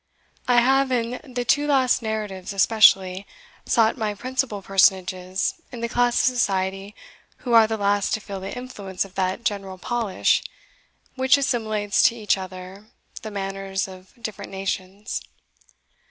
[0.47, 3.27] I have, in the two last narratives especially,
[3.67, 6.95] sought my principal personages in the class of society
[7.45, 10.41] who are the last to feel the influence of that general polish
[11.13, 12.87] which assimilates to each other
[13.21, 15.21] the manners of different nations.